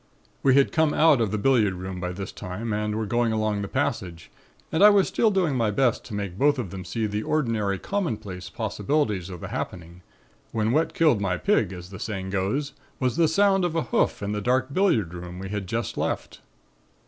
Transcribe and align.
"We 0.41 0.55
had 0.55 0.71
come 0.71 0.95
out 0.95 1.21
of 1.21 1.29
the 1.29 1.37
billiard 1.37 1.75
room 1.75 1.99
by 1.99 2.11
this 2.11 2.31
time 2.31 2.73
and 2.73 2.95
were 2.95 3.05
going 3.05 3.31
along 3.31 3.61
the 3.61 3.67
passage 3.67 4.31
and 4.71 4.83
I 4.83 4.89
was 4.89 5.07
still 5.07 5.29
doing 5.29 5.55
my 5.55 5.69
best 5.69 6.03
to 6.05 6.15
make 6.15 6.39
both 6.39 6.57
of 6.57 6.71
them 6.71 6.83
see 6.83 7.05
the 7.05 7.21
ordinary, 7.21 7.77
commonplace 7.77 8.49
possibilities 8.49 9.29
of 9.29 9.41
the 9.41 9.49
happening, 9.49 10.01
when 10.51 10.71
what 10.71 10.95
killed 10.95 11.21
my 11.21 11.37
pig, 11.37 11.71
as 11.71 11.91
the 11.91 11.99
saying 11.99 12.31
goes, 12.31 12.73
was 12.99 13.15
the 13.15 13.27
sound 13.27 13.63
of 13.63 13.75
a 13.75 13.83
hoof 13.93 14.23
in 14.23 14.31
the 14.31 14.41
dark 14.41 14.73
billiard 14.73 15.13
room 15.13 15.37
we 15.37 15.49
had 15.49 15.67
just 15.67 15.99
left. 15.99 16.41